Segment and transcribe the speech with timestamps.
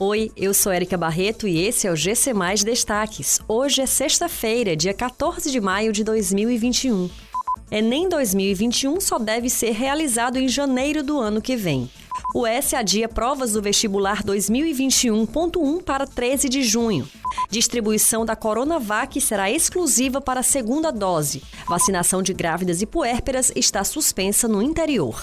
[0.00, 3.40] Oi, eu sou Erika Barreto e esse é o GC Mais Destaques.
[3.48, 7.10] Hoje é sexta-feira, dia 14 de maio de 2021.
[7.68, 11.90] Enem 2021 só deve ser realizado em janeiro do ano que vem.
[12.32, 17.08] O S adia provas do vestibular 2021.1 para 13 de junho.
[17.50, 21.42] Distribuição da Coronavac será exclusiva para a segunda dose.
[21.66, 25.20] Vacinação de grávidas e puérperas está suspensa no interior.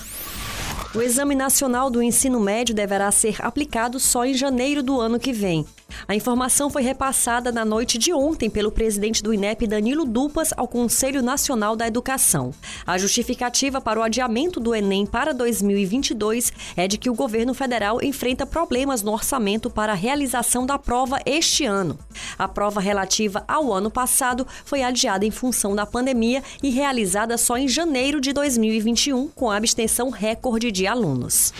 [0.95, 5.33] O Exame Nacional do Ensino Médio deverá ser aplicado só em janeiro do ano que
[5.33, 5.65] vem.
[6.07, 10.67] A informação foi repassada na noite de ontem pelo presidente do INEP, Danilo Dupas, ao
[10.67, 12.53] Conselho Nacional da Educação.
[12.85, 18.01] A justificativa para o adiamento do Enem para 2022 é de que o governo federal
[18.03, 21.97] enfrenta problemas no orçamento para a realização da prova este ano.
[22.37, 27.57] A prova relativa ao ano passado foi adiada em função da pandemia e realizada só
[27.57, 31.53] em janeiro de 2021, com abstenção recorde de alunos.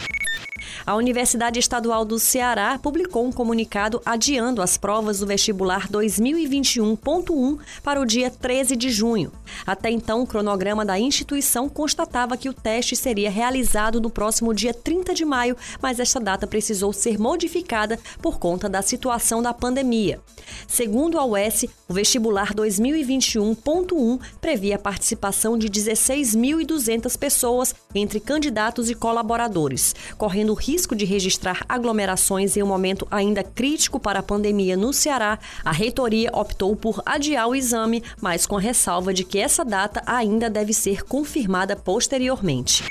[0.87, 7.99] A Universidade Estadual do Ceará publicou um comunicado adiando as provas do vestibular 2021.1 para
[7.99, 9.31] o dia 13 de junho.
[9.65, 14.75] Até então, o cronograma da instituição constatava que o teste seria realizado no próximo dia
[14.75, 20.21] 30 de maio, mas esta data precisou ser modificada por conta da situação da pandemia.
[20.67, 28.93] Segundo a UES, o vestibular 2021.1 previa a participação de 16.200 pessoas entre candidatos e
[28.93, 34.75] colaboradores, correndo o risco de registrar aglomerações em um momento ainda crítico para a pandemia
[34.75, 35.39] no Ceará.
[35.63, 40.49] A reitoria optou por adiar o exame, mas com ressalva de que essa data ainda
[40.49, 42.83] deve ser confirmada posteriormente.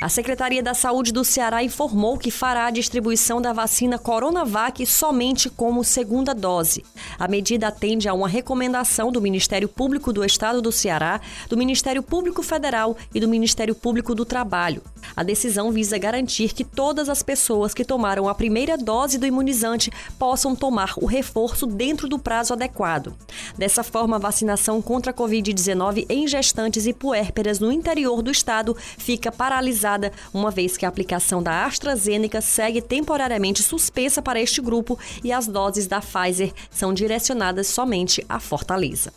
[0.00, 5.50] A Secretaria da Saúde do Ceará informou que fará a distribuição da vacina Coronavac somente
[5.50, 6.84] como segunda dose.
[7.18, 12.00] A medida atende a uma recomendação do Ministério Público do Estado do Ceará, do Ministério
[12.00, 14.82] Público Federal e do Ministério Público do Trabalho.
[15.16, 19.90] A decisão visa garantir que todas as pessoas que tomaram a primeira dose do imunizante
[20.16, 23.16] possam tomar o reforço dentro do prazo adequado.
[23.58, 28.76] Dessa forma, a vacinação contra a Covid-19 em gestantes e puérperas no interior do estado
[28.96, 34.96] fica paralisada uma vez que a aplicação da AstraZeneca segue temporariamente suspensa para este grupo
[35.24, 39.12] e as doses da Pfizer são direcionadas somente a Fortaleza.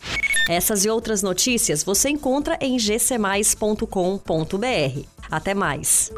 [0.48, 3.86] Essas e outras notícias você encontra em gcmais.com.br.
[5.30, 6.10] Até mais!